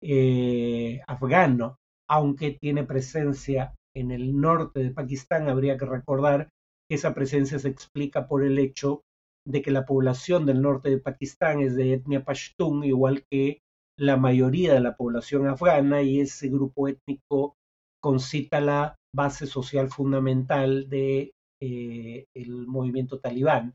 eh, 0.00 1.00
afgano, 1.06 1.78
aunque 2.12 2.58
tiene 2.60 2.84
presencia 2.84 3.74
en 3.96 4.10
el 4.10 4.38
norte 4.38 4.80
de 4.80 4.90
Pakistán, 4.90 5.48
habría 5.48 5.78
que 5.78 5.86
recordar 5.86 6.50
que 6.86 6.96
esa 6.96 7.14
presencia 7.14 7.58
se 7.58 7.68
explica 7.68 8.28
por 8.28 8.44
el 8.44 8.58
hecho 8.58 9.00
de 9.48 9.62
que 9.62 9.70
la 9.70 9.86
población 9.86 10.44
del 10.44 10.60
norte 10.60 10.90
de 10.90 10.98
Pakistán 10.98 11.60
es 11.60 11.74
de 11.74 11.94
etnia 11.94 12.22
pashtun, 12.22 12.84
igual 12.84 13.24
que 13.30 13.60
la 13.98 14.18
mayoría 14.18 14.74
de 14.74 14.80
la 14.80 14.94
población 14.94 15.46
afgana, 15.46 16.02
y 16.02 16.20
ese 16.20 16.50
grupo 16.50 16.86
étnico 16.86 17.54
concita 18.02 18.60
la 18.60 18.94
base 19.16 19.46
social 19.46 19.88
fundamental 19.88 20.90
de, 20.90 21.32
eh, 21.62 22.26
movimiento 22.66 23.20
talibán. 23.20 23.72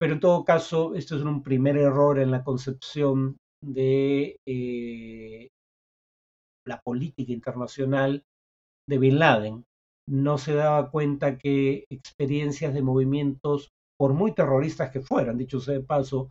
Pero 0.00 0.14
en 0.14 0.20
todo 0.20 0.44
caso, 0.44 0.96
esto 0.96 1.14
es 1.14 1.22
un 1.22 1.44
primer 1.44 1.76
error 1.76 2.18
en 2.18 2.32
la 2.32 2.42
concepción 2.42 3.36
de 3.64 4.36
eh, 4.48 5.48
la 6.66 6.80
política 6.80 7.32
internacional 7.32 8.24
de 8.88 8.98
Bin 8.98 9.18
Laden. 9.18 9.64
No 10.08 10.38
se 10.38 10.54
daba 10.54 10.90
cuenta 10.90 11.38
que 11.38 11.84
experiencias 11.90 12.74
de 12.74 12.82
movimientos, 12.82 13.70
por 13.98 14.14
muy 14.14 14.34
terroristas 14.34 14.90
que 14.90 15.00
fueran, 15.00 15.38
dicho 15.38 15.60
sea 15.60 15.74
de 15.74 15.84
paso, 15.84 16.30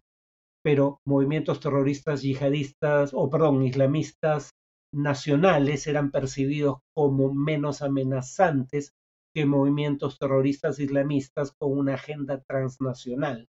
pero 0.63 1.00
movimientos 1.06 1.60
terroristas 1.60 2.22
yihadistas, 2.22 3.12
o 3.13 3.30
perdón, 3.30 3.63
islamistas 3.63 4.52
nacionales 4.94 5.88
eran 5.88 6.12
percibidos 6.12 6.80
como 6.94 7.34
menos 7.34 7.82
amenazantes 7.82 8.94
que 9.34 9.46
movimientos 9.46 10.20
terroristas 10.20 10.80
islamistas 10.80 11.54
con 11.58 11.78
una 11.78 11.94
agenda 11.96 12.41
transnacional. 12.41 13.48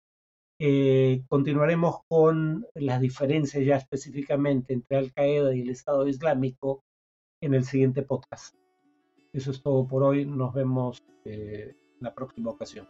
Eh, 0.61 1.23
continuaremos 1.29 2.01
con 2.09 2.67
las 2.75 2.99
diferencias 2.99 3.65
ya 3.65 3.77
específicamente 3.77 4.73
entre 4.73 4.97
Al 4.97 5.13
Qaeda 5.13 5.55
y 5.55 5.61
el 5.61 5.69
Estado 5.69 6.05
Islámico 6.05 6.83
en 7.41 7.53
el 7.53 7.63
siguiente 7.63 8.01
podcast. 8.01 8.55
Eso 9.31 9.51
es 9.51 9.61
todo 9.61 9.87
por 9.87 10.03
hoy. 10.03 10.25
Nos 10.25 10.53
vemos 10.53 11.01
eh, 11.23 11.75
la 12.01 12.13
próxima 12.13 12.51
ocasión. 12.51 12.87